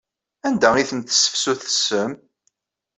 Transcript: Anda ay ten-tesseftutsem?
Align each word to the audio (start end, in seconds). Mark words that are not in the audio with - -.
Anda 0.47 0.69
ay 0.75 0.85
ten-tesseftutsem? 0.89 2.11